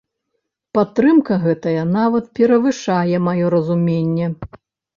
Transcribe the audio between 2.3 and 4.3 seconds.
перавышае маё разуменне.